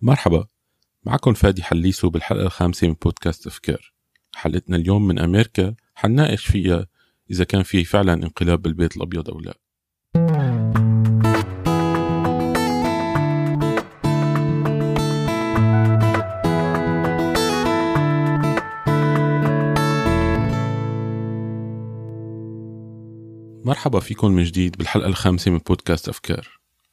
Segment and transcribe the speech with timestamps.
[0.00, 0.46] مرحبا
[1.04, 3.92] معكم فادي حليسو بالحلقة الخامسة من بودكاست أفكار.
[4.34, 6.86] حلقتنا اليوم من أمريكا حنناقش فيها
[7.30, 9.54] إذا كان في فعلا انقلاب بالبيت الأبيض أو لا.
[23.64, 26.48] مرحبا فيكم من جديد بالحلقة الخامسة من بودكاست أفكار.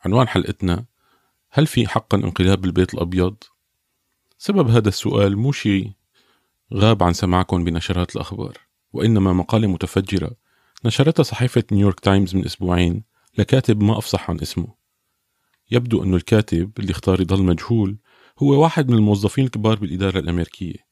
[0.06, 0.86] عنوان حلقتنا
[1.56, 3.36] هل في حقا انقلاب بالبيت الأبيض؟
[4.38, 5.92] سبب هذا السؤال مو شيء
[6.74, 8.58] غاب عن سماعكم بنشرات الأخبار
[8.94, 10.32] وإنما مقالة متفجرة
[10.86, 13.04] نشرتها صحيفة نيويورك تايمز من أسبوعين
[13.38, 14.68] لكاتب ما أفصح عن اسمه.
[15.72, 17.98] يبدو أنه الكاتب اللي اختار يضل مجهول
[18.40, 20.88] هو واحد من الموظفين الكبار بالإدارة الأمريكية.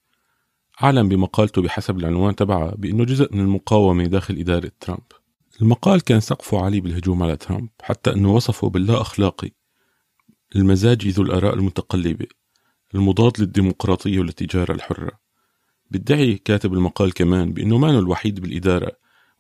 [0.84, 5.12] أعلن بمقالته بحسب العنوان تبعها بأنه جزء من المقاومة داخل إدارة ترامب.
[5.62, 9.61] المقال كان سقفه عالي بالهجوم على ترامب حتى أنه وصفه باللا أخلاقي.
[10.56, 12.28] المزاجي ذو الآراء المتقلبة
[12.96, 15.12] المضاد للديمقراطية والتجارة الحرة
[15.92, 18.92] بيدعي كاتب المقال كمان بأنه ما الوحيد بالإدارة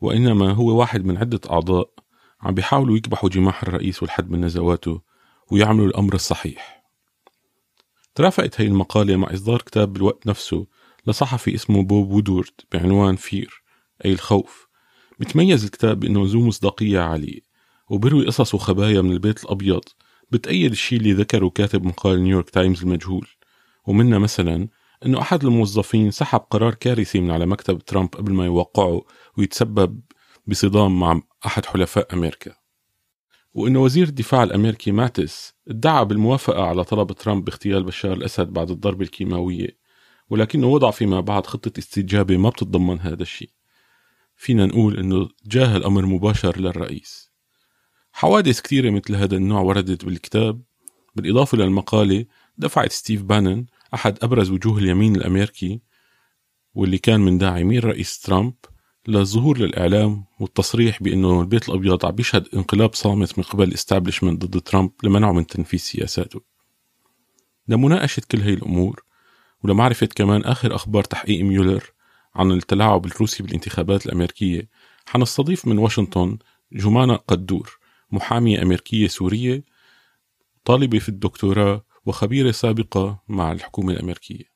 [0.01, 1.89] وإنما هو واحد من عدة أعضاء
[2.41, 5.01] عم بيحاولوا يكبحوا جماح الرئيس والحد من نزواته
[5.51, 6.83] ويعملوا الأمر الصحيح.
[8.15, 10.67] ترافقت هي المقالة مع إصدار كتاب بالوقت نفسه
[11.07, 13.63] لصحفي اسمه بوب وودورد بعنوان فير
[14.05, 14.67] أي الخوف.
[15.19, 17.39] بتميز الكتاب بأنه ذو مصداقية عالية
[17.89, 19.83] وبروي قصص وخبايا من البيت الأبيض
[20.31, 23.27] بتأيد الشيء اللي ذكره كاتب مقال نيويورك تايمز المجهول.
[23.87, 24.67] ومنها مثلا
[25.05, 29.01] إنه أحد الموظفين سحب قرار كارثي من على مكتب ترامب قبل ما يوقعه
[29.37, 30.01] ويتسبب
[30.47, 32.61] بصدام مع أحد حلفاء أمريكا.
[33.53, 39.03] وإنه وزير الدفاع الأمريكي ماتيس ادعى بالموافقة على طلب ترامب باغتيال بشار الأسد بعد الضربة
[39.03, 39.77] الكيماوية
[40.29, 43.49] ولكنه وضع فيما بعد خطة استجابة ما بتتضمن هذا الشيء.
[44.35, 47.30] فينا نقول إنه تجاهل الأمر مباشر للرئيس.
[48.21, 50.61] حوادث كثيرة مثل هذا النوع وردت بالكتاب.
[51.15, 52.25] بالإضافة للمقالة
[52.57, 55.81] دفعت ستيف بانن أحد أبرز وجوه اليمين الأمريكي
[56.75, 58.53] واللي كان من داعمي الرئيس ترامب
[59.07, 64.61] للظهور للإعلام والتصريح بأنه البيت الأبيض عم بيشهد انقلاب صامت من قبل ال establishment ضد
[64.61, 66.41] ترامب لمنعه من تنفيذ سياساته.
[67.67, 69.03] لمناقشة كل هي الأمور
[69.63, 71.83] ولمعرفة كمان آخر أخبار تحقيق ميولر
[72.35, 74.69] عن التلاعب الروسي بالانتخابات الأمريكية
[75.05, 76.37] حنستضيف من واشنطن
[76.73, 77.80] جمانة قدور.
[78.11, 79.63] محامية أمريكية سورية
[80.65, 84.51] طالبة في الدكتوراه وخبيرة سابقة مع الحكومة الأمريكية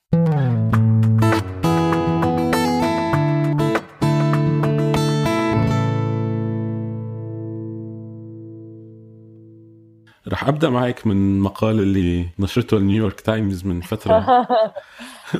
[10.27, 14.25] رح أبدأ معك من مقال اللي نشرته النيويورك تايمز من فترة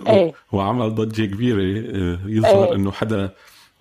[0.08, 0.34] إيه.
[0.52, 2.76] وعمل ضجة كبيرة آه، يظهر إيه.
[2.76, 3.34] إنه حدا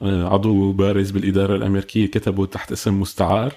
[0.03, 3.53] آه، عضو بارز بالإدارة الأمريكية كتبه تحت اسم مستعار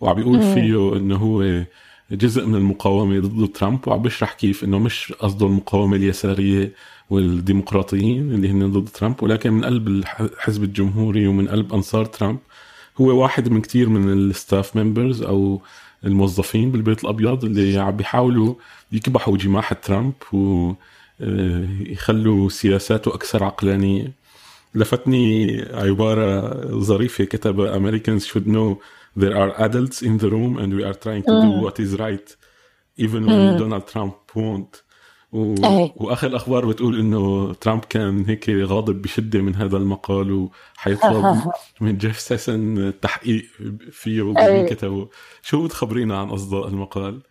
[0.00, 1.64] وعم بيقول فيه إنه هو
[2.12, 6.72] جزء من المقاومة ضد ترامب وعم بيشرح كيف إنه مش قصده المقاومة اليسارية
[7.10, 12.38] والديمقراطيين اللي هن ضد ترامب ولكن من قلب الحزب الجمهوري ومن قلب أنصار ترامب
[13.00, 15.62] هو واحد من كتير من الستاف ممبرز أو
[16.04, 18.54] الموظفين بالبيت الأبيض اللي عم بيحاولوا
[18.92, 20.12] يكبحوا جماح ترامب
[21.20, 24.12] ويخلوا سياساته أكثر عقلانية.
[24.74, 28.76] لفتني عبارة ظريفة كتبها Americans should know
[29.16, 32.36] there are adults in the room and we are trying to do what is right
[32.96, 34.82] even when Donald Trump won't.
[35.32, 35.54] و...
[35.96, 40.32] وآخر الأخبار بتقول إنه ترامب كان هيك غاضب بشدة من هذا المقال
[40.76, 43.44] وحيطلب من جيف سيشنز التحقيق
[43.90, 44.66] فيه ومين أي.
[44.66, 45.08] كتبه
[45.42, 47.22] شو بتخبرينا عن اصداء المقال؟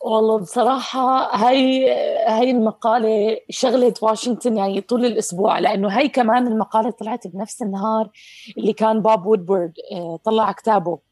[0.00, 1.90] والله بصراحة هاي
[2.26, 8.10] هاي المقالة شغلت واشنطن يعني طول الأسبوع لأنه هاي كمان المقالة طلعت بنفس النهار
[8.58, 11.09] اللي كان بوب وودورد آه، طلع كتابه.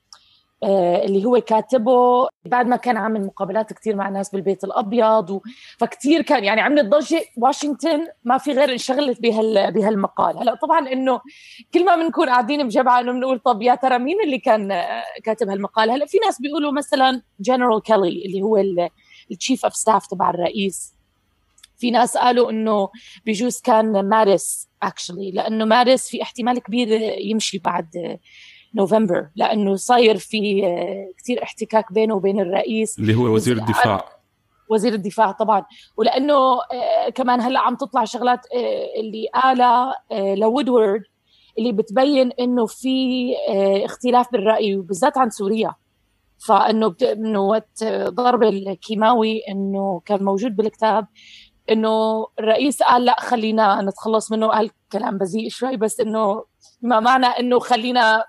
[0.65, 5.41] اللي هو كاتبه بعد ما كان عامل مقابلات كتير مع ناس بالبيت الأبيض و...
[5.79, 7.25] فكتير كان يعني عملت ضجة.
[7.37, 10.39] واشنطن ما في غير انشغلت بهال بهالمقال.
[10.39, 11.21] هلا طبعا إنه
[11.75, 15.49] كل ما بنكون قاعدين بجمعه انه بنقول طب يا ترى مين اللي كان آه، كاتب
[15.49, 18.57] هالمقال؟ هلا في ناس بيقولوا مثلا جنرال كيلي اللي هو
[19.31, 20.95] ال chief of staff تبع الرئيس.
[21.79, 22.89] في ناس قالوا إنه
[23.27, 26.89] بجوز كان ماتيس actually لأنه ماتيس في احتمال كبير
[27.19, 28.19] يمشي بعد
[28.75, 32.99] نوفمبر لأنه صاير في آه، كثير احتكاك بينه وبين الرئيس.
[32.99, 34.05] اللي هو وزير الدفاع.
[34.71, 35.65] وزير الدفاع طبعا.
[35.97, 41.03] ولأنه آه، كمان هلأ عم تطلع شغلات آه، اللي قالها لوودورد
[41.59, 43.35] اللي بتبين إنه في
[43.85, 45.75] اختلاف بالرأي وبالذات عن سوريا.
[46.47, 47.03] فإنه بت...
[47.03, 51.07] إنه وقت ضرب الكيماوي إنه كان موجود بالكتاب
[51.71, 54.47] إنه الرئيس قال لأ خلينا نتخلص منه.
[54.47, 56.45] قال كلام بذيء شوي بس إنه
[56.83, 58.25] ما معنى إنه خلينا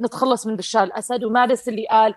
[0.00, 2.14] نتخلص من بشار الأسد ومارس اللي قال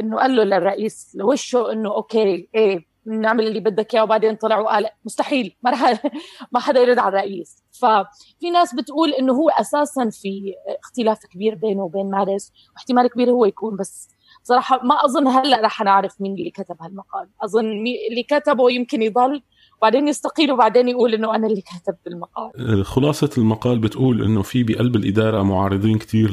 [0.00, 4.88] إنه قال له للرئيس لوشه إنه أوكي إيه نعمل اللي بدك إياه وبعدين طلع وقال
[5.04, 6.02] مستحيل ما رح
[6.52, 7.64] ما حدا يرد على الرئيس.
[7.70, 10.54] ففي ناس بتقول إنه هو أساسا في
[10.84, 14.08] اختلاف كبير بينه وبين مارس واحتمال كبير هو يكون بس
[14.42, 17.28] صراحة ما أظن هلأ رح نعرف مين اللي كتب هالمقال.
[17.44, 17.70] أظن
[18.10, 19.42] اللي كتبه يمكن يضل
[19.82, 22.84] بعدين يستقيل وبعدين يقول إنه أنا اللي كتبت المقال.
[22.84, 26.30] خلاصة المقال بتقول إنه في بقلب الإدارة معارضين كثير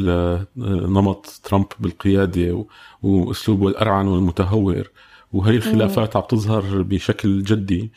[0.56, 2.66] لنمط ترامب بالقيادة
[3.04, 4.90] وأسلوبه الأرعن والمتهور
[5.34, 7.92] وهي الخلافات عم تظهر بشكل جدي.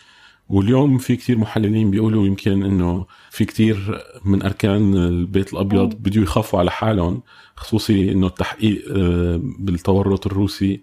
[0.48, 6.58] واليوم في كثير محللين بيقولوا يمكن إنه في كثير من أركان البيت الأبيض بده يخافوا
[6.58, 7.22] على حالهم
[7.56, 10.82] خصوصي إنه التحقيق آه، بالتورط الروسي.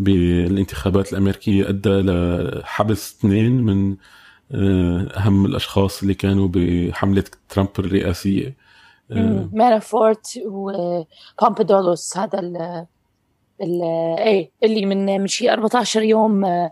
[0.00, 3.96] بالانتخابات الأمريكية أدى لحبس اثنين من
[4.52, 8.56] آه، أهم الأشخاص اللي كانوا بحملة ترامب الرئاسية.
[9.12, 12.86] آه، مانافورت وبامبادولوس هذا ال
[14.18, 16.68] إيه اللي من من شي 14 يوم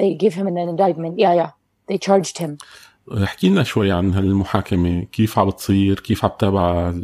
[0.00, 1.18] they give him an indictment.
[1.18, 1.50] Yeah yeah.
[1.88, 2.56] They charged him.
[3.24, 5.04] احكي لنا شوي عن هالمحاكمة.
[5.04, 6.94] كيف عم بتصير؟ كيف عم تتابع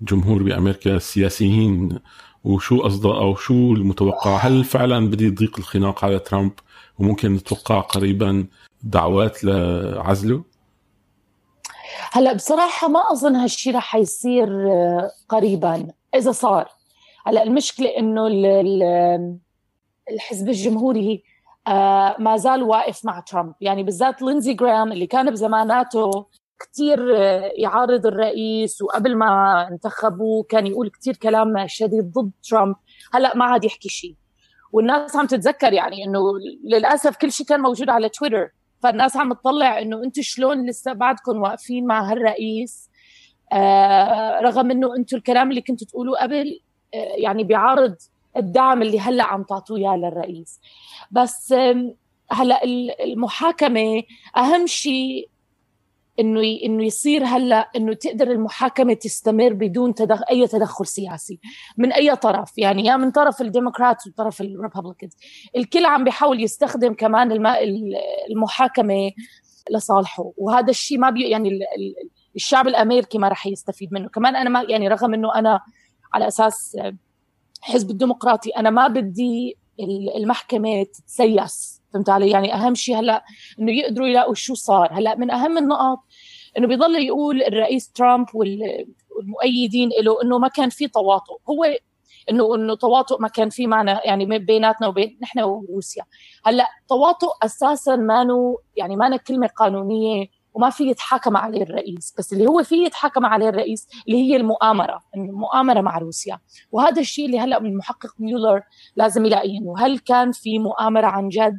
[0.00, 1.98] الجمهور بأمريكا السياسيين؟
[2.44, 6.52] وشو قصده أو شو المتوقع؟ هل فعلا بده يضيق الخناق على ترامب
[6.98, 8.46] وممكن نتوقع قريبا
[8.82, 10.44] دعوات لعزله؟
[12.12, 14.48] هلا بصراحة ما أظن هالشي رح يصير
[15.28, 16.68] قريبا إذا صار.
[17.26, 18.26] هلا المشكلة إنه
[20.10, 21.22] الحزب الجمهوري
[21.68, 23.54] آه، ما زال واقف مع ترامب.
[23.60, 26.26] يعني بالذات لينزي جرام اللي كان بزماناته
[26.72, 32.76] كثير آه، يعارض الرئيس وقبل ما انتخبوه كان يقول كثير كلام شديد ضد ترامب.
[33.14, 34.14] هلأ ما عاد يحكي شيء
[34.72, 36.20] والناس عم تتذكر يعني إنه
[36.64, 38.50] للأسف كل شيء كان موجود على تويتر.
[38.82, 42.90] فالناس عم تطلع إنه أنتم شلون لسه بعدكم واقفين مع هالرئيس؟
[43.52, 46.60] آه رغم إنه أنتم الكلام اللي كنتوا تقولوه قبل
[46.94, 47.96] آه يعني بيعارض
[48.36, 50.60] الدعم اللي هلأ عم تعطوه إياه للرئيس.
[51.10, 51.54] بس
[52.30, 52.64] هلأ
[53.04, 54.02] المحاكمة
[54.36, 55.28] أهم شيء
[56.20, 60.20] إنه إنه يصير هلأ إنه تقدر المحاكمة تستمر بدون تدخ...
[60.30, 61.40] أي تدخل سياسي
[61.78, 65.12] من أي طرف يعني يا من طرف الديمقراط وطرف ال Republicans
[65.56, 67.46] الكل عم بيحاول يستخدم كمان الم...
[68.30, 69.10] المحاكمة
[69.70, 71.50] لصالحه وهذا الشيء ما بي يعني
[72.36, 74.08] الشعب الأمريكي ما راح يستفيد منه.
[74.08, 75.60] كمان أنا ما يعني رغم إنه أنا
[76.14, 76.76] على أساس
[77.60, 79.56] حزب الديمقراطي أنا ما بدي
[80.16, 81.83] المحكمة تتسيس.
[81.94, 83.24] فهمت علي؟ يعني أهم شيء هلأ
[83.58, 84.88] إنه يقدروا يلاقوا شو صار.
[84.92, 85.98] هلأ من أهم النقط
[86.58, 91.38] إنه بيضل يقول الرئيس ترامب والمؤيدين له إنه ما كان في تواطؤ.
[91.50, 91.64] هو
[92.30, 96.04] انه إنه تواطؤ ما كان في معنا يعني بيناتنا وبين نحن وروسيا.
[96.44, 98.26] هلأ تواطؤ أساسا ما
[98.76, 103.48] يعني ما كلمة قانونية وما في يتحاكم عليه الرئيس بس اللي هو في يتحاكم عليه
[103.48, 106.38] الرئيس اللي هي المؤامرة المؤامرة مع روسيا.
[106.72, 108.62] وهذا الشيء اللي هلأ من المحقق ميولر
[108.96, 111.58] لازم يلاقيه انه هل كان في مؤامرة عن جد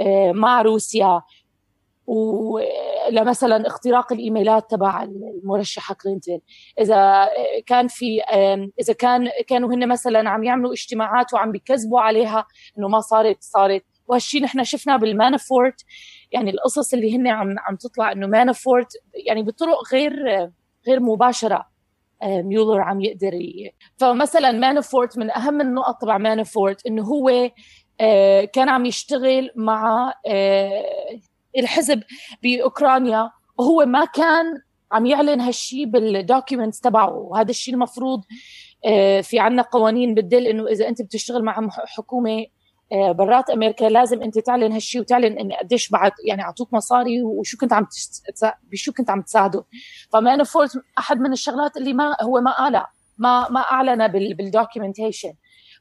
[0.00, 1.22] آه، مع روسيا؟
[2.06, 6.40] ولمثلا اختراق الإيميلات تبع المرشحة كلينتون؟
[6.80, 7.28] إذا
[7.66, 8.20] كان في
[8.80, 12.46] إذا كان كانوا هن مثلا عم يعملوا اجتماعات وعم بيكذبوا عليها
[12.78, 13.84] إنه ما صارت صارت.
[14.10, 15.84] وهالشيء نحن شفناه بالمانافورت
[16.32, 18.92] يعني القصص اللي هن عم عم تطلع إنه مانافورت
[19.26, 20.12] يعني بطرق غير
[20.88, 21.70] غير مباشرة
[22.22, 23.38] آه، ميولر عم يقدر.
[23.96, 27.50] فمثلا مانافورت من أهم النقط تبع مانافورت إنه هو
[28.00, 30.84] آه، كان عم يشتغل مع آه،
[31.58, 32.02] الحزب
[32.42, 34.46] بأوكرانيا وهو ما كان
[34.92, 38.20] عم يعلن هالشيء بال documents تبعه وهذا الشيء المفروض
[39.22, 42.46] في عنا قوانين بتدل إنه إذا أنت بتشتغل مع حكومة آه،
[42.92, 47.72] برات أمريكا لازم أنت تعلن هالشيء وتعلن ان قديش بعد يعني أعطوك مصاري وشو كنت
[47.72, 47.86] عم.
[48.72, 49.64] بشو كنت عم تساعده.
[50.12, 54.34] فمانافورت أحد من الشغلات اللي ما هو ما قالها ما ما اعلن بال...
[54.34, 55.32] بال documentation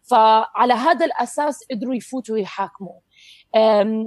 [0.09, 2.99] فعلى هذا الأساس قدروا يفوتوا يحاكموا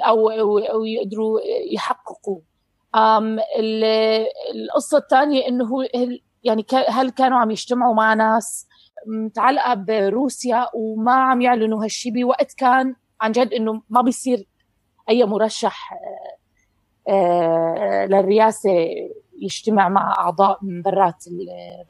[0.06, 1.40] أو أو يقدروا
[1.74, 2.40] يحققوا
[4.54, 5.68] القصة الثانية إنه
[6.44, 8.66] يعني هل كانوا عم يجتمعوا مع ناس؟
[9.06, 14.46] متعلقة بروسيا وما عم يعلنوا هالشيء بوقت كان عن جد إنه ما بيصير
[15.08, 15.92] أي مرشح
[17.08, 18.70] آه، آه، للرئاسة
[19.38, 21.24] يجتمع مع أعضاء من برات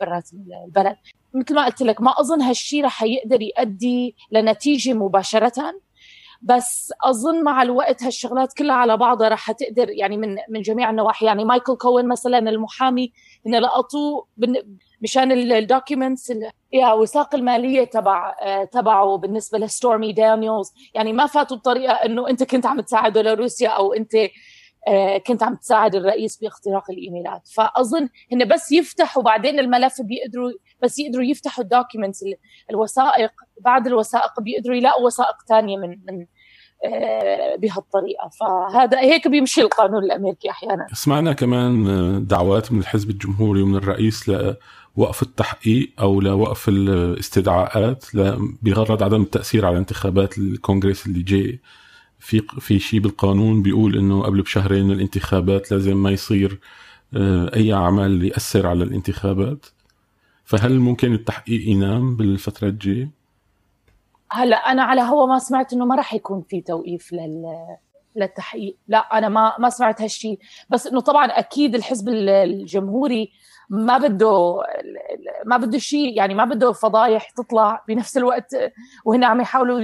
[0.01, 0.31] برات
[0.67, 0.97] البلد.
[1.35, 5.75] مثل ما قلت لك ما أظن هالشيء رح يقدر يؤدي لنتيجة مباشرة
[6.43, 11.27] بس أظن مع الوقت هالشغلات كلها على بعضها رح تقدر يعني من من جميع النواحي.
[11.27, 13.13] يعني مايكل كوهين مثلا المحامي
[13.47, 14.27] إنه لقطوه
[15.03, 16.33] مشان ال documents
[16.95, 22.67] وثائق المالية تبع آه، تبعه بالنسبة لستورمي دانييلز يعني ما فاتوا بطريقة إنه أنت كنت
[22.67, 24.15] عم تساعده لروسيا أو أنت
[24.89, 27.49] آه، كنت عم تساعد الرئيس باختراق الإيميلات.
[27.49, 30.51] فأظن هن بس يفتحوا بعدين الملف بيقدروا
[30.83, 32.25] بس يقدروا يفتحوا الدوكيومنتس
[32.71, 33.31] الوثائق.
[33.61, 36.27] بعد الوثائق بيقدروا يلاقوا وثائق ثانية من من
[36.85, 38.31] آه، بهالطريقة.
[38.41, 40.87] فهذا هيك بيمشي القانون الأمريكي أحيانا.
[40.93, 44.31] سمعنا كمان دعوات من الحزب الجمهوري ومن الرئيس
[44.97, 48.05] لوقف التحقيق أو لوقف الاستدعاءات
[48.63, 51.61] بغرض عدم التأثير على انتخابات الكونغرس اللي جاي
[52.19, 56.61] في في شيء بالقانون بيقول إنه قبل بشهرين من الانتخابات لازم ما يصير
[57.17, 59.67] آه، أي عمل يأثر على الانتخابات.
[60.45, 63.11] فهل ممكن التحقيق ينام بالفترة الجاية؟
[64.31, 67.45] هلا أنا على هو ما سمعت إنه ما راح يكون في توقيف لل
[68.17, 68.77] للتحقيق.
[68.89, 70.39] لا أنا ما ما سمعت هالشيء.
[70.71, 73.33] بس إنه طبعا أكيد الحزب الجمهوري
[73.71, 74.63] ما بده
[75.47, 78.57] ما بده شيء يعني ما بده فضايح تطلع بنفس الوقت
[79.05, 79.81] وهن عم يحاولوا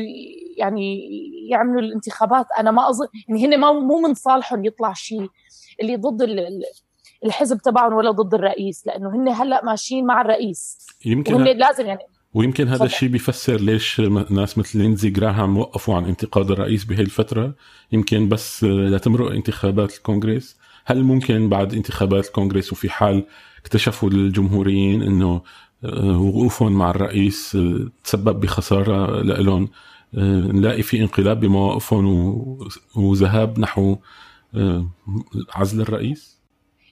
[0.56, 1.08] يعني
[1.50, 2.46] يعملوا الانتخابات.
[2.58, 5.28] أنا ما أظن يعني هن مو من صالحهم يطلع شيء
[5.80, 6.22] اللي ضد
[7.24, 10.86] الحزب تبعهم ولا ضد الرئيس لأنه هن هلأ ماشيين مع الرئيس.
[11.04, 12.02] يمكن لازم يعني
[12.34, 17.54] ويمكن هذا الشيء بيفسر ليش ناس مثل لينزي جراهام وقفوا عن انتقاد الرئيس بهي الفترة.
[17.92, 20.56] يمكن بس لتمرق انتخابات الكونغرس.
[20.90, 23.26] هل ممكن بعد انتخابات الكونغرس وفي حال
[23.60, 25.42] اكتشفوا الجمهوريين إنه
[25.84, 29.68] آه، وقوفهم مع الرئيس آه، تسبب بخسارة لهم
[30.14, 32.06] آه، نلاقي في انقلاب بمواقفهم
[32.96, 33.96] وذهاب نحو
[35.54, 36.38] عزل الرئيس؟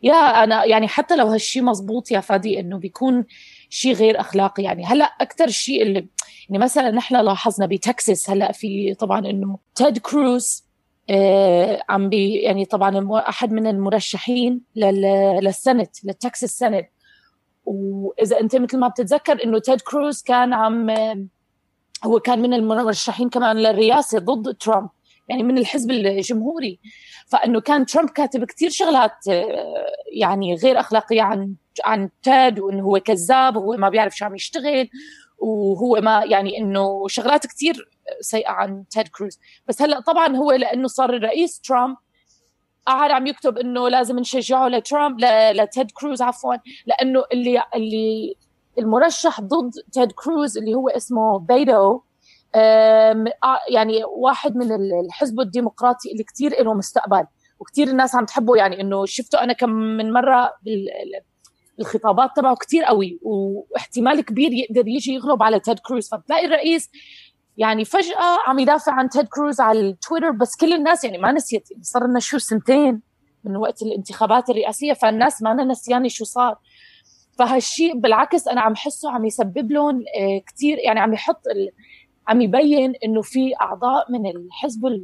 [0.03, 3.25] يا أنا يعني حتى لو هالشيء مزبوط يا فادي إنه بيكون
[3.71, 6.07] شيء غير أخلاقي يعني هلأ أكثر شيء اللي
[6.49, 10.66] يعني مثلا نحن لاحظنا بتكساس هلأ في طبعا إنه تيد كروز
[11.89, 16.89] عم بي يعني طبعا أحد من المرشحين للسنت للتكساس سنت
[17.65, 20.91] وإذا أنت مثل ما بتتذكر إنه تيد كروز كان عم
[22.05, 24.89] هو كان من المرشحين كمان للرئاسة ضد ترامب
[25.29, 26.79] يعني من الحزب الجمهوري.
[27.27, 33.01] فإنه كان ترامب كاتب كثير شغلات آه، يعني غير أخلاقية عن عن تاد وإنه هو
[33.01, 34.89] كذاب وهو ما بيعرف شو عم يشتغل
[35.39, 40.89] وهو ما يعني إنه شغلات كثير سيئة عن تيد كروز بس هلأ طبعا هو لأنه
[40.89, 41.97] صار الرئيس ترامب
[42.87, 45.21] قعد عم يكتب إنه لازم نشجعه لترامب
[45.53, 46.55] لتيد كروز عفوا
[46.87, 48.35] لأنه اللي اللي
[48.79, 52.01] المرشح ضد تيد كروز اللي هو اسمه بيتو
[53.69, 57.27] يعني واحد من الحزب الديمقراطي اللي كثير له مستقبل
[57.61, 60.53] وكثير الناس عم تحبه يعني إنه شفته أنا كم من مرة
[61.81, 66.91] الخطابات تبعه كثير قوي واحتمال كبير يقدر يجي يغلب على تيد كروز فبتلاقي الرئيس
[67.57, 71.71] يعني فجأة عم يدافع عن تيد كروز على التويتر بس كل الناس يعني ما نسيت
[71.71, 73.01] يعني صار لنا شو سنتين
[73.45, 76.59] من وقت الانتخابات الرئاسية فالناس ما نسياني شو صار.
[77.39, 81.43] فهالشيء بالعكس أنا عم حسه عم يسبب لهم آه، كثير يعني عم يحط
[82.29, 85.01] عم يبين إنه في أعضاء من الحزب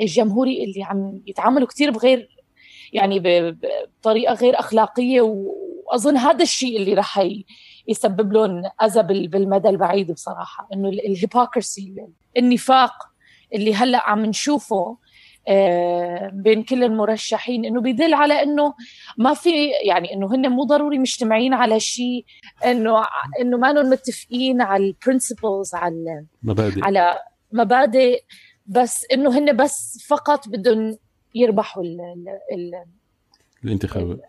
[0.00, 2.28] الجمهوري اللي عم يتعاملوا كثير بغير
[2.92, 3.22] يعني
[4.00, 5.20] بطريقة غير أخلاقية
[5.90, 7.28] وأظن هذا الشيء اللي راح
[7.88, 11.94] يسبب لهم أذى بالمدى البعيد بصراحة إنه الهيبوكرسي
[12.36, 12.92] النفاق
[13.54, 14.98] اللي هلأ عم نشوفه
[15.48, 18.74] آه، بين كل المرشحين إنه بيدل على إنه
[19.18, 22.24] ما في يعني إنه هن مو ضروري مجتمعين على شيء
[22.64, 23.04] إنه
[23.40, 26.84] إنه ما متفقين على البرنسبلز على مبادئ.
[26.84, 27.18] على
[27.52, 28.22] مبادئ
[28.66, 30.98] بس إنه هن بس فقط بدهم
[31.34, 32.00] يربحوا ال
[32.52, 32.84] ال
[33.64, 34.20] الانتخابات.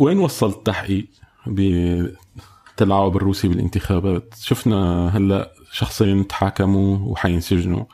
[0.00, 1.06] وين وصل التحقيق
[1.46, 7.84] بالتلاعب الروسي بالانتخابات؟ شفنا هلا شخصين تحاكموا وحينسجنوا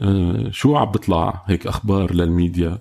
[0.00, 2.78] أه شو عم بيطلع هيك أخبار للميديا؟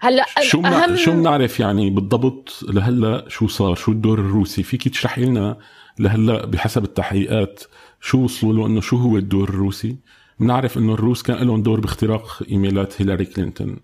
[0.00, 0.96] هلا شو أهم...
[0.96, 5.58] شو بنعرف يعني بالضبط لهلا شو صار؟ شو الدور الروسي؟ فيك تشرحي لنا
[5.98, 7.62] لهلا بحسب التحقيقات
[8.00, 9.96] شو وصلوا له إنه شو هو الدور الروسي؟
[10.40, 13.76] بنعرف إنه الروس كان لهم دور باختراق إيميلات هيلاري كلينتون.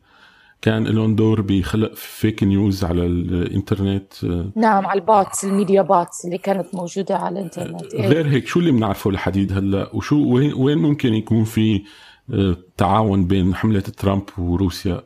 [0.66, 4.24] كان لهم دور بخلق fake news على الإنترنت؟
[4.56, 7.94] نعم على ال bots ال media bots اللي كانت موجودة على الإنترنت.
[7.94, 8.08] إيه.
[8.08, 11.82] غير هيك شو اللي بنعرفه لحديد هلأ؟ وشو وين وين ممكن يكون في
[12.34, 15.02] آه، تعاون بين حملة ترامب وروسيا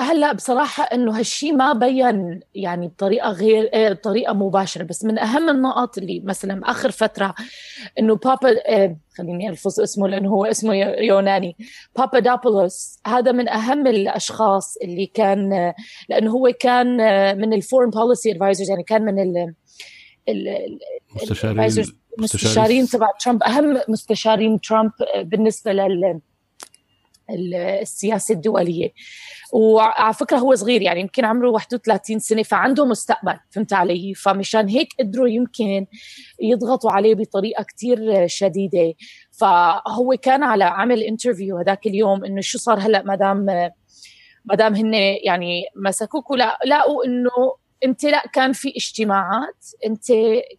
[0.00, 5.48] هلا بصراحة إنه هالشيء ما بين يعني بطريقة غير آه، بطريقة مباشرة بس من أهم
[5.48, 7.34] النقط اللي مثلا آخر فترة
[7.98, 11.56] إنه بابا آه، خليني ألفظ اسمه لأنه هو اسمه يوناني
[11.96, 15.72] بابا دابولوس هذا من أهم الأشخاص اللي كان
[16.08, 16.96] لأنه هو كان
[17.38, 19.54] من ال foreign policy advisors يعني كان من ال
[21.22, 21.84] المستشارين
[22.18, 26.20] المستشارين تبع ترامب أهم مستشارين ترامب بالنسبة لل
[27.30, 28.92] السياسة الدولية.
[29.52, 34.88] وعلى فكرة هو صغير يعني يمكن عمره 31 سنة فعنده مستقبل فهمت علي؟ فمشان هيك
[35.00, 35.86] قدروا يمكن
[36.42, 38.94] يضغطوا عليه بطريقة كتير شديدة.
[39.32, 43.44] فهو كان على عمل interview هذاك اليوم إنه شو صار هلأ ما دام
[44.44, 46.30] ما دام هن يعني مسكوك.
[46.30, 47.30] ولا لقوا انه
[47.84, 50.06] أنت لا كان في اجتماعات أنت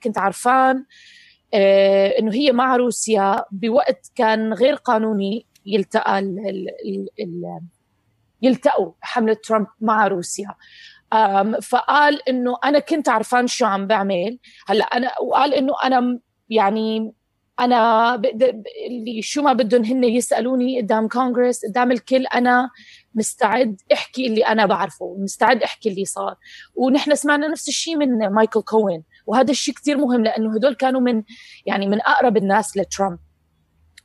[0.03, 0.85] كنت عارفان
[1.53, 5.45] آه إنه هي مع روسيا بوقت كان غير قانوني.
[5.67, 6.39] يلتقى ال
[6.85, 7.59] ال ال
[8.41, 10.55] يلتقوا حملة ترامب مع روسيا.
[11.61, 14.39] فقال إنه أنا كنت عرفان شو عم بعمل.
[14.67, 16.19] هلأ أنا وقال إنه أنا
[16.49, 17.13] يعني
[17.59, 18.15] أنا
[18.87, 22.69] اللي شو ما بدهم هن يسألوني قدام كونغرس قدام الكل أنا
[23.15, 26.35] مستعد أحكي اللي أنا بعرفه مستعد أحكي اللي صار.
[26.75, 31.23] ونحن سمعنا نفس الشيء من مايكل كوهين وهذا الشيء كثير مهم لأنه هدول كانوا من
[31.65, 33.19] يعني من أقرب الناس لترامب.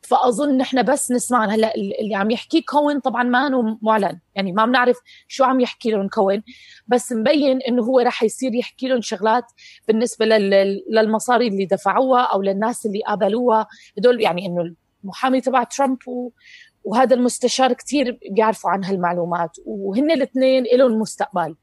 [0.02, 4.96] فأظن نحن بس نسمع هلأ اللي عم يحكيه كوهين طبعا ما معلن يعني ما بنعرف
[5.28, 6.42] شو عم يحكي لهم كوهين.
[6.86, 9.44] بس مبين إنه هو راح يصير يحكي لهم شغلات
[9.88, 13.66] بالنسبة للمصاري اللي دفعوها أو للناس اللي قابلوها.
[13.98, 15.98] هدول يعني إنه المحامي تبع ترامب
[16.84, 19.56] وهذا المستشار كثير بيعرفوا عن هالمعلومات.
[19.66, 21.56] وهن الاثنين لهم مستقبل.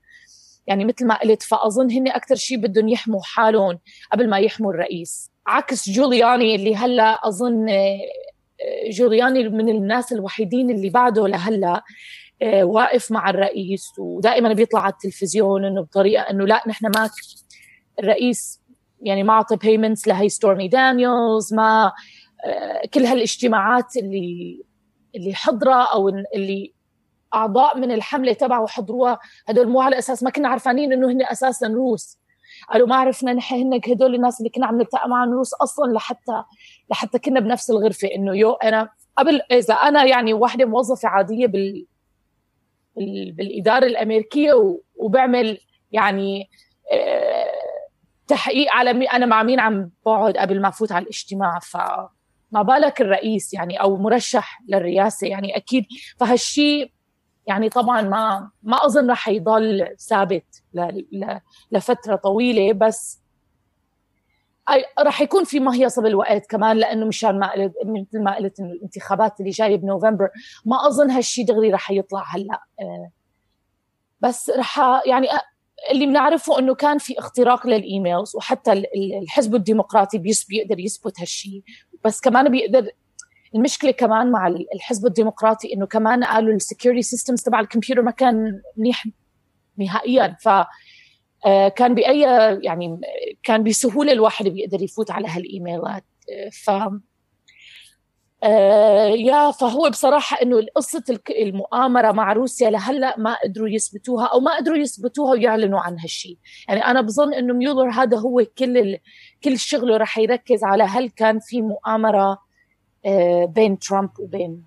[0.67, 3.79] يعني مثل ما قلت فأظن هن أكثر شيء بدهم يحموا حالهم
[4.11, 5.31] قبل ما يحموا الرئيس.
[5.47, 7.69] عكس جولياني اللي هلأ أظن
[8.89, 11.83] جولياني من الناس الوحيدين اللي بعده لهلا
[12.41, 17.09] آه، واقف مع الرئيس ودائما بيطلع على التلفزيون إنه بطريقة إنه لا نحن ما
[17.99, 18.61] الرئيس
[19.01, 21.91] يعني ما أعطى payments لهي ستورمي دانييلز ما
[22.45, 24.61] آه، كل هالاجتماعات اللي
[25.15, 26.73] اللي حضرها أو اللي
[27.33, 31.67] أعضاء من الحملة تبعه حضروها هدول مو على أساس ما كنا عرفانين إنه هن أساسا
[31.67, 32.18] روس.
[32.71, 36.43] قالوا ما عرفنا نحن هن هدول الناس اللي كنا عم نلتقى معهم روس أصلا لحتى
[36.91, 41.85] لحتى كنا بنفس الغرفة إنه you أنا قبل إذا أنا يعني واحدة موظفة عادية بال,
[42.95, 43.31] بال...
[43.31, 44.53] بالإدارة الأمريكية
[44.95, 45.57] وبعمل
[45.91, 46.49] يعني
[46.91, 47.69] آه،
[48.27, 53.01] تحقيق على مي أنا مع مين عم بقعد قبل ما أفوت على الاجتماع فما بالك
[53.01, 55.85] الرئيس يعني أو مرشح للرئاسة يعني أكيد
[56.19, 56.91] فهالشيء
[57.49, 60.63] يعني طبعا ما ما أظن رح يضل ثابت
[61.71, 63.19] لفترة طويلة بس
[64.99, 69.39] رح يكون في مهيصه بالوقت كمان لأنه مشان ما قلت مثل ما قلت إنه الانتخابات
[69.39, 70.29] اللي جاية بنوفمبر
[70.65, 72.63] ما أظن هالشيء دغري رح يطلع هلأ.
[72.81, 73.11] آه،
[74.21, 75.27] بس رح يعني
[75.91, 78.83] اللي بنعرفه إنه كان في اختراق لل emails وحتى
[79.21, 81.63] الحزب الديمقراطي بيقدر يثبت هالشيء
[82.05, 82.91] بس كمان بيقدر
[83.55, 88.61] المشكلة كمان مع الحزب الديمقراطي إنه كمان قالوا ال security systems تبع الكمبيوتر ما كان
[88.77, 89.07] منيح
[89.77, 90.49] نهائيا ف
[91.45, 92.19] آه، كان بأي
[92.63, 93.01] يعني
[93.43, 96.03] كان بسهولة الواحد بيقدر يفوت على هالإيميلات
[96.51, 96.71] ف
[98.43, 104.57] آه يا فهو بصراحة إنه قصة المؤامرة مع روسيا لهلأ ما قدروا يثبتوها أو ما
[104.57, 108.97] قدروا يثبتوها ويعلنوا عن هالشيء، يعني أنا بظن إنه ميولر هذا هو كل.
[109.43, 112.39] كل شغله رح يركز على هل كان في مؤامرة آه،
[113.45, 114.63] بين ترامب وبين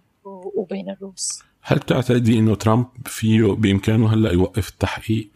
[0.56, 5.30] وبين الروس هل بتعتقدي إنه ترامب فيه بإمكانه هلأ يوقف التحقيق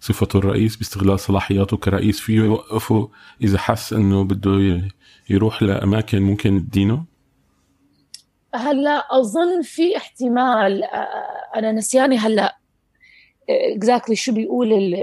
[0.00, 3.10] بصفته الرئيس باستغلال صلاحياته كرئيس فيه يوقفه
[3.42, 4.82] إذا حس إنه بده
[5.30, 7.04] يروح لأماكن ممكن تدينه؟
[8.54, 12.56] هلأ أظن في احتمال آه، أنا نسياني هلأ
[13.50, 14.94] exactly شو بيقول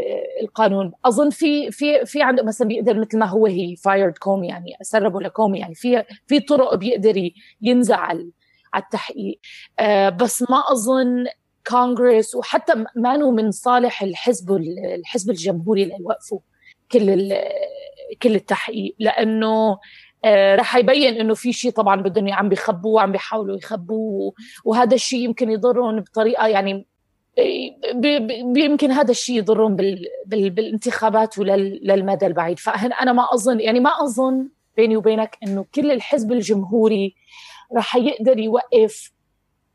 [0.41, 0.91] القانون.
[1.05, 5.21] أظن في في في عنده مثلا بيقدر مثل ما هو he fired كومي يعني سربوا
[5.21, 5.75] لكومي يعني.
[5.75, 7.29] في في طرق بيقدر
[7.61, 8.29] ينزع على
[8.75, 9.39] التحقيق.
[9.79, 11.25] آه، بس ما أظن
[11.67, 14.51] كونغرس وحتى ما من صالح الحزب
[14.95, 16.39] الحزب الجمهوري ليوقفوا
[16.91, 17.33] كل
[18.21, 18.95] كل التحقيق.
[18.99, 19.79] لأنه
[20.25, 24.33] آه رح يبين إنه في شيء طبعا بدهم عم بيخبوه عم بيحاولوا يخبوه
[24.65, 26.85] وهذا الشيء يمكن يضرهم بطريقة يعني
[28.55, 29.75] يمكن هذا الشيء يضرهم
[30.25, 32.59] بالانتخابات وللمدى البعيد.
[32.59, 37.15] فانا ما أظن يعني ما أظن بيني وبينك إنه كل الحزب الجمهوري
[37.75, 39.11] راح يقدر يوقف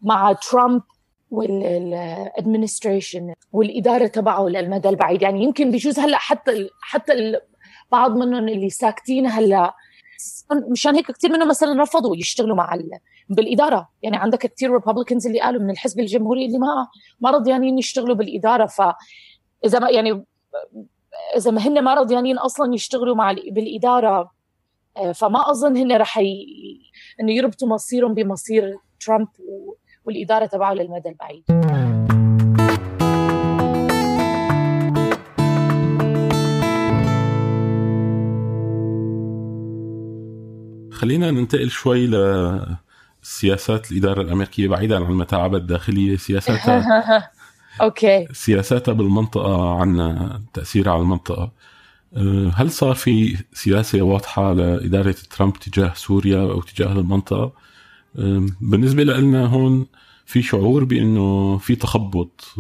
[0.02, 0.82] مع ترامب
[1.30, 5.22] وال administration والإدارة تبعه للمدى البعيد.
[5.22, 7.40] يعني يمكن بجوز هلأ حتى حتى
[7.92, 9.74] بعض منهم اللي ساكتين هلأ
[10.70, 12.74] مشان هيك كثير منهم مثلا رفضوا يشتغلوا مع
[13.28, 13.88] بالإدارة.
[14.02, 16.88] يعني عندك كثير Republicans اللي قالوا من الحزب الجمهوري اللي ما
[17.20, 18.66] ما رضيانين يشتغلوا بالإدارة.
[18.66, 18.82] ف
[19.64, 20.24] إذا ما يعني
[21.36, 24.30] إذا ما هن ما رضيانين أصلا يشتغلوا مع بالإدارة
[24.96, 26.46] آه، فما أظن هن رح ي...
[27.20, 29.28] إنه يربطوا مصيرهم بمصير ترامب
[30.04, 31.44] والإدارة تبعه للمدى البعيد.
[40.90, 42.06] خلينا ننتقل شوي
[43.24, 47.30] لسياسات الإدارة الأمريكية بعيدا عن المتاعب الداخلية سياساتها
[47.80, 48.26] أوكي.
[48.32, 51.52] سياساتها بالمنطقة عن تأثيرها على المنطقة.
[52.16, 57.52] أه، هل صار في سياسة واضحة لإدارة ترامب تجاه سوريا أو تجاه المنطقة؟
[58.18, 59.86] أه، بالنسبة لنا هون
[60.26, 62.54] في شعور بإنه في تخبط.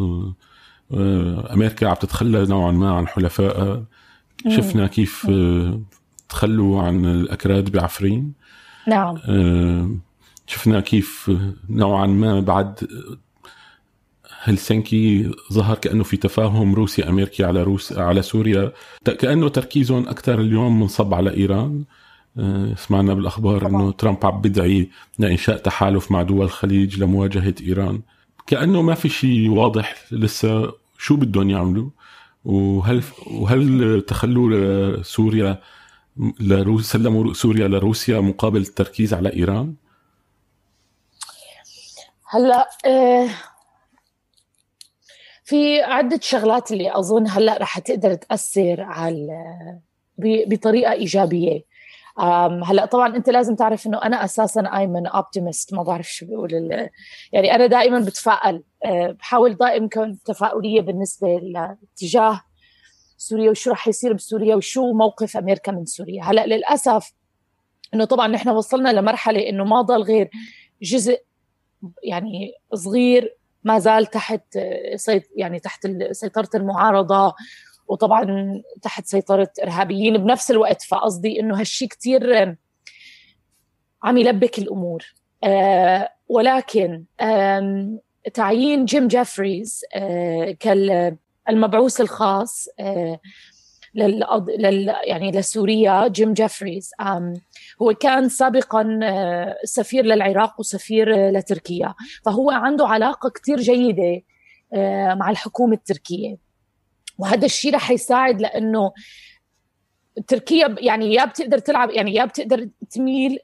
[1.52, 3.84] أمريكا عم تتخلى نوعا ما عن حلفائها.
[4.48, 5.30] شفنا كيف
[6.28, 8.32] تخلوا عن الأكراد بعفرين.
[8.88, 9.18] نعم.
[10.46, 11.30] شفنا كيف
[11.68, 12.88] نوعا ما بعد
[14.42, 18.72] هلسنكي ظهر كأنه في تفاهم روسي أمريكي على روس على سوريا.
[19.04, 21.84] كأنه تركيزهم أكثر اليوم منصب على إيران.
[22.38, 28.00] آه، سمعنا بالأخبار إنه ترامب عم بدعي لإنشاء تحالف مع دول الخليج لمواجهة إيران.
[28.46, 31.90] كأنه ما في شيء واضح لسه شو بدهم يعملوا.
[32.44, 35.60] وهل وهل تخلوا سوريا
[36.40, 39.74] لروس سلموا سوريا لروسيا مقابل التركيز على إيران؟
[42.34, 43.28] هلا آه
[45.44, 49.44] في عدة شغلات اللي أظن هلأ رح تقدر تأثر على
[50.18, 51.64] بطريقة إيجابية.
[52.64, 56.52] هلا طبعا أنت لازم تعرف إنه أنا أساسا ايمن اوبتيمست ما بعرف شو بيقول
[57.32, 58.62] يعني أنا دائما بتفائل.
[58.84, 62.40] أه، بحاول دائما كون تفاؤلية بالنسبة لاتجاه
[63.16, 66.22] سوريا وشو رح يصير بسوريا وشو موقف أمريكا من سوريا.
[66.22, 67.12] هلا للأسف
[67.94, 70.30] إنه طبعا نحن وصلنا لمرحلة إنه ما ضل غير
[70.82, 71.20] جزء
[72.02, 74.58] يعني صغير ما زال تحت
[75.36, 77.34] يعني تحت سيطرة المعارضة
[77.88, 80.82] وطبعا تحت سيطرة إرهابيين بنفس الوقت.
[80.82, 82.56] فقصدي إنه هالشيء كثير
[84.02, 85.14] عم يلبك الأمور.
[85.44, 87.04] آه، ولكن
[88.34, 93.20] تعيين جيم جيفريز آه، كالمبعوث الخاص آه،
[93.94, 96.90] لل يعني لسوريا جيم جيفريز
[97.82, 101.94] هو كان سابقا آه، سفير للعراق وسفير لتركيا.
[102.24, 104.22] فهو عنده علاقة كثير جيدة
[104.72, 106.36] آه، مع الحكومة التركية.
[107.18, 108.92] وهذا الشيء رح يساعد لأنه
[110.28, 113.38] تركيا يعني يا بتقدر تلعب يعني يا بتقدر تميل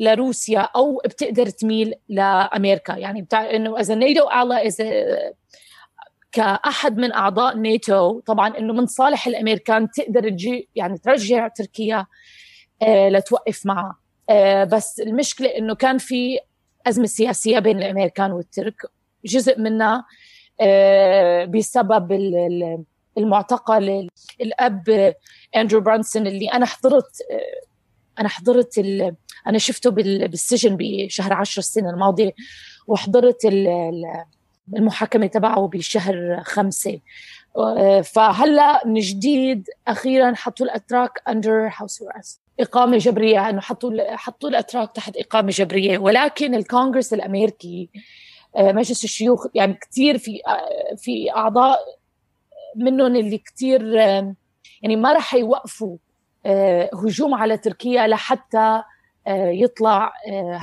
[0.00, 2.96] لروسيا أو بتقدر تميل لأمريكا.
[2.96, 4.66] يعني بتاع إنه اذا نيتو الا
[6.32, 8.20] كأحد من أعضاء ناتو.
[8.20, 12.06] طبعا إنه من صالح الأمريكان تقدر تجي يعني ترجع تركيا
[12.82, 13.98] آه، لتوقف معها
[14.30, 16.38] آه، بس المشكلة إنه كان في
[16.86, 18.74] أزمة سياسية بين الأمريكان والترك
[19.24, 20.04] جزء منها
[20.60, 22.12] آه، بسبب
[23.18, 24.08] المعتقل
[24.40, 25.14] الأب
[25.56, 27.16] اندرو برانسون اللي أنا حضرت
[28.18, 28.78] أنا حضرت
[29.46, 32.32] أنا شفته بالسجن بشهر 10 السنة الماضية
[32.86, 33.46] وحضرت
[34.76, 37.00] المحاكمة تبعه بشهر خمسة.
[38.04, 42.02] فهلأ من جديد أخيرا حطوا الأتراك اندر هاوس
[42.60, 45.98] إقامة جبرية إنه حطوا حطوا الأتراك تحت إقامة جبرية.
[45.98, 47.88] ولكن الكونغرس الأمريكي
[48.56, 51.78] آه، مجلس الشيوخ يعني كثير في آه، في أعضاء
[52.76, 53.94] منهم اللي كثير
[54.82, 55.96] يعني ما راح يوقفوا
[56.46, 58.82] آه، هجوم على تركيا لحتى
[59.28, 60.12] يطلع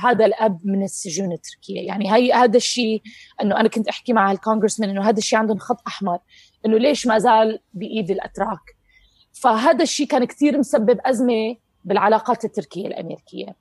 [0.02, 1.86] هذا الأب من السجون التركية.
[1.86, 3.02] يعني هي هذا الشيء
[3.42, 6.18] إنه أنا كنت أحكي مع ال congressman إنه هذا الشيء عندهم خط أحمر
[6.66, 8.76] إنه ليش ما زال بإيد الأتراك؟
[9.32, 13.56] فهذا الشيء كان كثير مسبب أزمة بالعلاقات التركية الأمريكية.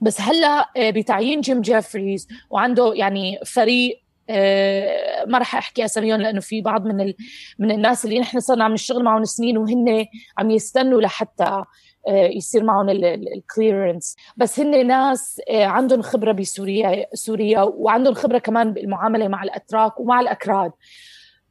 [0.00, 6.40] بس هلأ آه، بتعيين جيم جيفريز وعنده يعني فريق آه، ما راح أحكي أساميهم لأنه
[6.40, 7.14] في بعض من ال...
[7.58, 10.06] من الناس اللي نحن صرنا عم نشتغل معهم سنين وهن
[10.38, 11.66] عم يستنوا لحتى آه،
[12.08, 19.28] يصير معهم ال clearance بس هن ناس عندهم خبرة بسوريا سوريا وعندهم خبرة كمان بالمعاملة
[19.28, 20.72] مع الأتراك ومع الأكراد.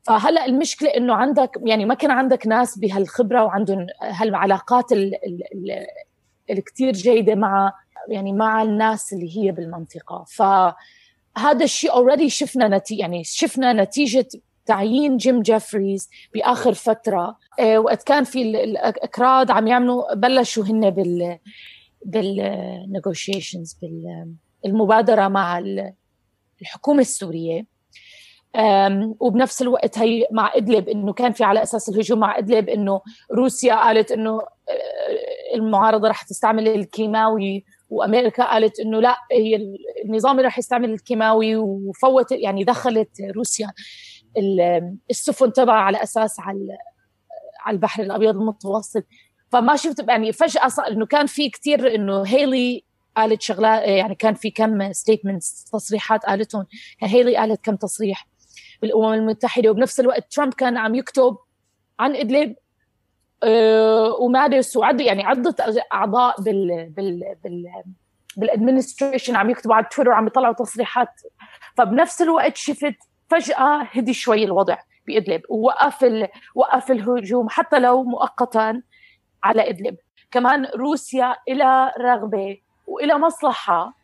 [0.04, 4.86] فهلأ المشكلة إنه عندك يعني ما كان عندك ناس بهالخبرة وعندهم هالعلاقات
[6.50, 7.74] الكثير جيدة مع
[8.10, 10.26] يعني مع الناس اللي هي بالمنطقة.
[10.28, 14.28] فهذا الشيء already شفنا نتيجه يعني شفنا نتيجة
[14.68, 17.38] تعيين جيم جيفريز بآخر فترة.
[17.60, 21.40] آه، وقت كان في الأكراد عم يعملوا بلشوا هن بال
[22.06, 23.78] بال negotiations
[24.64, 25.60] بالمبادره مع
[26.62, 27.78] الحكومة السورية.
[29.20, 33.02] وبنفس الوقت هي مع إدلب إنه كان في على أساس الهجوم مع إدلب إنه
[33.32, 39.60] روسيا قالت إنه آه، المعارضة رح تستعمل الكيماوي وأمريكا قالت إنه لا هي
[40.06, 43.72] النظام رح يستعمل الكيماوي وفوت يعني دخلت روسيا.
[45.10, 46.78] السفن تبعها على أساس على
[47.66, 49.04] على البحر الأبيض المتوسط.
[49.52, 52.84] فما شفت يعني فجأة صار إنه كان في كثير إنه هيلي
[53.18, 56.66] قالت شغلات يعني كان في كم statements تصريحات قالتهم.
[57.00, 58.28] هيلي قالت كم تصريح
[58.82, 59.70] بالأمم المتحدة.
[59.70, 61.38] وبنفس الوقت ترامب كان عم يكتب
[62.00, 62.56] عن إدلب
[63.44, 65.56] أه ومارس وعد يعني عدة
[65.94, 67.66] أعضاء بال بال بال
[68.38, 71.22] بال administration عم يكتبوا على تويتر عم يطلعوا تصريحات.
[71.78, 72.96] فبنفس الوقت شفت
[73.30, 76.28] فجأة هدي شوي الوضع بإدلب ووقف.
[76.56, 78.82] وقف الهجوم حتى لو مؤقتا
[79.44, 79.98] على إدلب.
[80.32, 83.98] كمان روسيا إلى رغبة وإلى مصلحة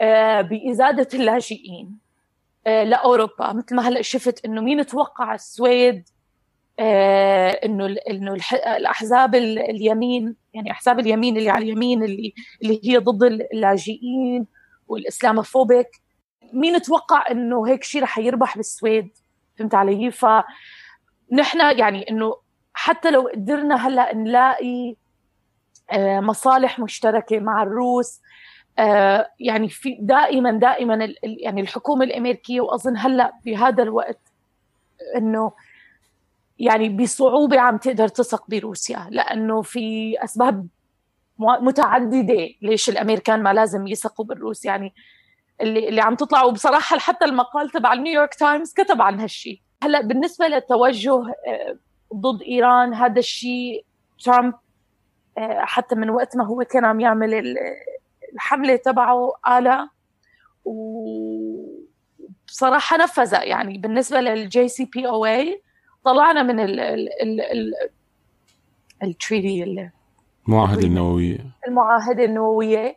[0.00, 1.98] آه، بإزادة اللاجئين
[2.66, 3.52] لأوروبا.
[3.52, 6.08] مثل ما هلأ شفت إنه مين توقع؟ السويد
[6.80, 8.36] إنه إنه
[8.76, 14.46] الأحزاب اليمين يعني أحزاب اليمين اللي على اليمين اللي اللي هي ضد اللاجئين
[14.88, 15.88] والإسلاموفوبيك.
[16.52, 19.08] مين توقع انه هيك شيء رح يربح بالسويد؟
[19.58, 22.36] فهمت علي؟ فنحن يعني انه
[22.74, 24.96] حتى لو قدرنا هلا نلاقي
[25.90, 28.20] آه، مصالح مشتركة مع الروس
[28.78, 34.20] آه، يعني في دائما دائما يعني الحكومة الأمريكية وأظن هلا بهذا الوقت
[35.16, 35.52] إنه
[36.58, 40.66] يعني بصعوبة عم تقدر تثق بروسيا لأنه في أسباب
[41.38, 44.64] متعددة ليش الأمريكان ما لازم يثقوا بالروس.
[44.64, 44.94] يعني
[45.60, 46.44] اللي اللي عم تطلع.
[46.44, 51.14] وبصراحة حتى المقال تبع نيويورك تايمز كتب عن هالشيء هلأ بالنسبة للتوجه
[51.46, 51.76] آه،
[52.14, 53.84] ضد إيران هذا الشيء
[54.24, 54.54] ترامب
[55.38, 57.56] آه، حتى من وقت ما هو كان عم يعمل
[58.34, 59.90] الحملة تبعه قالها.
[62.44, 65.62] وبصراحة نفذها يعني بالنسبة لل JCPOA
[66.04, 67.72] طلعنا من ال ال ال ال
[69.02, 69.90] ال treaty
[70.48, 71.38] المعاهدة النووية.
[71.68, 72.96] المعاهدة النووية.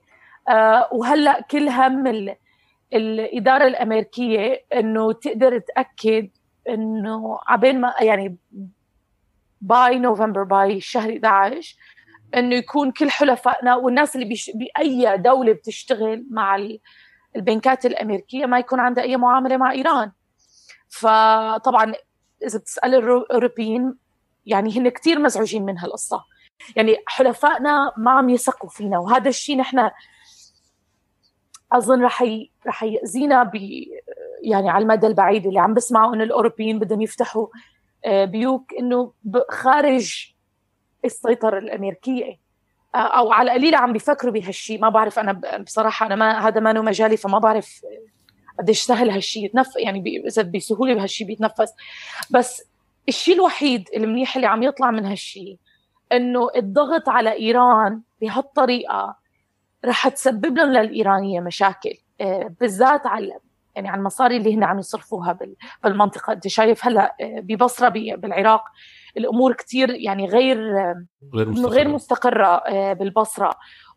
[0.50, 2.08] آه وهلأ كل هم
[2.94, 6.30] الإدارة الأمريكية إنه تقدر تأكد
[6.70, 8.38] إنه عبين ما يعني
[9.62, 11.76] باي نوفمبر باي شهر 11
[12.36, 16.68] إنه يكون كل حلفائنا والناس اللي بيش بأي دولة بتشتغل مع
[17.36, 20.12] البنكات الأمريكية ما يكون عندها أي معاملة مع إيران.
[20.90, 21.94] فطبعا
[22.48, 23.96] إذا بتسأل الاوروبيين
[24.46, 26.24] يعني هن كثير مزعوجين من هالقصة.
[26.76, 29.90] يعني حلفائنا ما عم يثقوا فينا وهذا الشيء نحن
[31.74, 32.52] أظن رح ي...
[32.68, 33.56] رح يأذينا ب
[34.42, 37.48] يعني على المدى البعيد اللي عم بسمعوا انه الأوروبيين بدهم يفتحوا
[38.06, 39.14] آه، بيوك إنه
[39.50, 40.34] خارج
[41.06, 42.40] السيطرة الأمريكية.
[42.96, 46.82] آه، أو على القليله عم بيفكروا بهالشيء ما بعرف أنا بصراحة أنا ما هذا ما
[46.82, 47.82] مجالي فما بعرف
[48.60, 51.74] قديش سهل هالشيء يتنف يعني إذا بسهولة بهالشيء بيتنفس.
[52.32, 52.64] بس
[53.10, 55.58] الشيء الوحيد المنيح اللي عم يطلع من هالشيء
[56.12, 59.21] إنه الضغط على إيران بهالطريقة
[59.86, 63.40] رح تسبب لهم للإيرانية مشاكل آه، بالذات على
[63.76, 65.40] يعني على المصاري اللي هن عم يصرفوها
[65.84, 66.34] بالمنطقة.
[66.34, 68.64] أنت شايف هلأ آه، ببصرة بالعراق
[69.18, 70.58] الأمور كثير يعني غير
[71.34, 72.64] غير مستقرة, غير مستقرة
[72.94, 73.52] بالبصرة.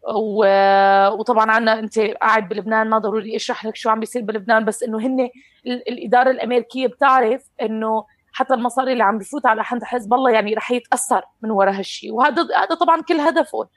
[0.08, 4.98] وطبعا عنا أنت قاعد بلبنان ما ضروري أشرح لك شو عم بيصير بلبنان بس إنه
[4.98, 5.28] هن
[5.66, 11.22] الإدارة الأمريكية بتعرف إنه حتى المصاري اللي عم بفوت على حزب الله يعني رح يتأثر
[11.42, 13.68] من وراء هالشيء وهذا هذا طبعا كل هدفه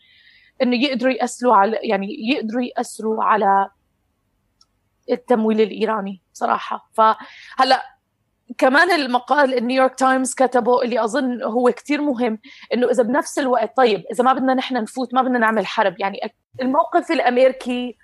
[0.61, 3.69] إنه يقدروا يأسروا على يعني يقدروا يأسروا على
[5.11, 6.89] التمويل الإيراني صراحة.
[6.93, 7.97] فهلأ
[8.57, 12.39] كمان المقال النيويورك تايمز كتبه اللي أظن هو كتير مهم
[12.73, 16.19] إنه إذا بنفس الوقت طيب إذا ما بدنا نحن نفوت ما بدنا نعمل حرب يعني
[16.61, 17.97] الموقف الأمريكي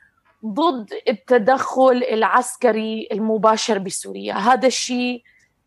[0.45, 4.33] ضد التدخل العسكري المباشر بسوريا.
[4.33, 5.23] هذا الشيء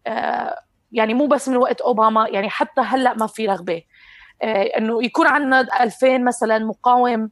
[0.07, 0.61] آه،
[0.93, 3.83] يعني مو بس من وقت أوباما يعني حتى هلأ ما في رغبة.
[4.43, 7.31] إنه يكون عندنا 2000 مثلا مقاوم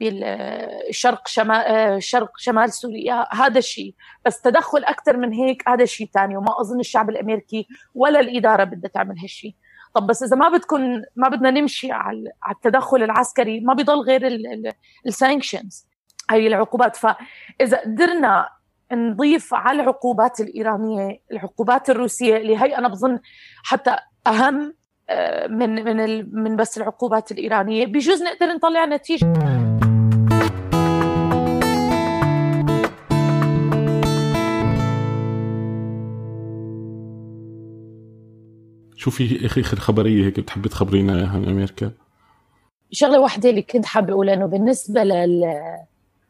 [0.00, 3.94] بالشرق شمال شرق شمال سوريا هذا الشيء.
[4.26, 8.90] بس تدخل أكثر من هيك هذا شيء ثاني وما أظن الشعب الأمريكي ولا الإدارة بدها
[8.90, 9.54] تعمل هالشيء.
[9.94, 14.22] طب بس إذا ما بدكم ما بدنا نمشي على التدخل العسكري ما بيضل غير
[15.06, 15.86] السانكشنز
[16.30, 16.96] هي العقوبات.
[16.96, 18.48] فإذا قدرنا
[18.92, 23.20] نضيف على العقوبات الإيرانية العقوبات الروسية اللي هي أنا بظن
[23.64, 24.77] حتى أهم آه،
[25.48, 27.86] من من من بس العقوبات الإيرانية.
[27.86, 29.26] بجوز نقدر نطلع نتيجة.
[38.96, 41.92] شو في آخر خبرية هيك بتحبي تخبرينا إياها عن أمريكا؟
[42.90, 45.54] شغلة واحدة اللي كنت حابة أقولها إنه بالنسبة لل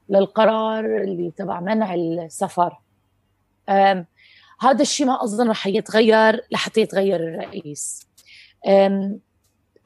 [0.09, 2.79] للقرار اللي تبع منع السفر
[4.61, 8.08] هذا الشيء ما أظن رح يتغير لحتى يتغير الرئيس.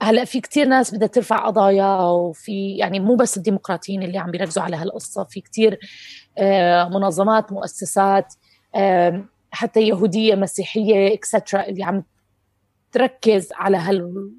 [0.02, 4.62] هلا في كتير ناس بدها ترفع قضايا وفي يعني مو بس الديمقراطيين اللي عم بيركزوا
[4.62, 5.78] على هالقصة في كتير
[6.90, 8.34] منظمات مؤسسات
[9.50, 12.04] حتى يهودية مسيحية اكسترا اللي عم
[12.92, 14.34] تركز على هالأمر.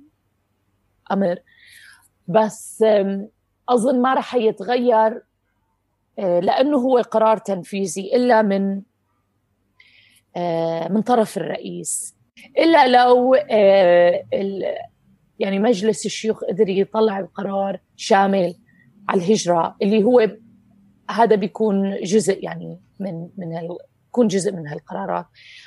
[2.27, 2.85] بس
[3.69, 5.23] أظن ما رح يتغير
[6.17, 8.81] لأنه هو قرار تنفيذي إلا من
[10.93, 12.15] من طرف الرئيس.
[12.57, 14.23] إلا لو آه،
[15.39, 18.55] يعني مجلس الشيوخ قدر يطلع قرار شامل
[19.09, 20.29] على الهجرة اللي هو
[21.09, 25.25] هذا بيكون جزء يعني من من يكون جزء من هالقرارات.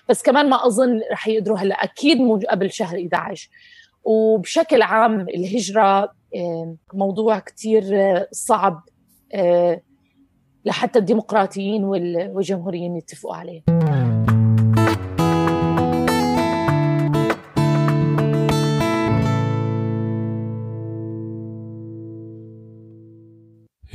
[0.09, 3.49] بس كمان ما أظن رح يقدروا هلأ أكيد مو قبل شهر 11
[4.05, 6.13] وبشكل عام الهجرة
[6.95, 7.85] موضوع كتير
[8.33, 8.83] صعب
[10.65, 13.63] لحتى الديمقراطيين والجمهوريين يتفقوا عليه.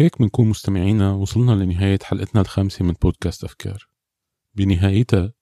[0.01, 3.87] هيك بنكون مستمعينا وصلنا لنهاية حلقتنا الخامسة من بودكاست أفكار.
[4.55, 5.33] بنهايتها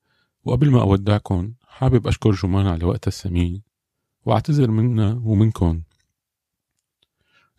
[0.43, 3.63] وقبل ما أودعكم حابب أشكر جمان على وقتها الثمين
[4.25, 5.81] وأعتذر منا ومنكم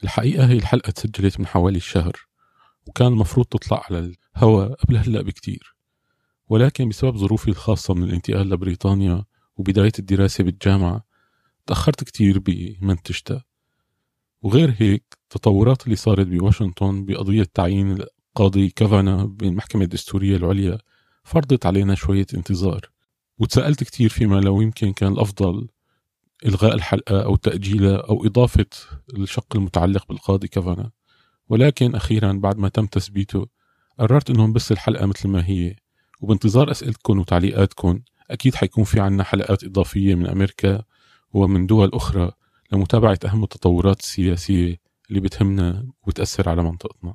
[0.04, 2.12] الحقيقة هي الحلقة تسجلت من حوالي شهر
[2.86, 5.76] وكان المفروض تطلع على الهواء قبل هلأ بكتير.
[6.48, 9.24] ولكن بسبب ظروفي الخاصة من الانتقال لبريطانيا
[9.56, 11.04] وبداية الدراسة بالجامعة
[11.66, 13.44] تأخرت كتير بمنتجتها.
[14.42, 17.98] وغير هيك التطورات اللي صارت بواشنطن بقضية تعيين
[18.36, 20.78] القاضي كافانا بالمحكمة الدستورية العليا
[21.24, 22.90] فرضت علينا شوية انتظار.
[23.38, 25.68] وتسألت كتير فيما لو يمكن كان الأفضل
[26.46, 28.66] إلغاء الحلقة أو تأجيلها أو إضافة
[29.14, 30.90] الشق المتعلق بالقاضي كافانا.
[31.48, 33.46] ولكن أخيرا بعد ما تم تثبيته
[33.98, 35.76] قررت إنهم بس الحلقة مثل ما هي.
[36.20, 38.00] وبانتظار أسئلتكم وتعليقاتكم
[38.30, 40.82] أكيد حيكون في عنا حلقات إضافية من أمريكا
[41.32, 42.32] ومن دول أخرى
[42.72, 44.76] لمتابعة أهم التطورات السياسية
[45.08, 47.14] اللي بتهمنا وتأثر على منطقتنا.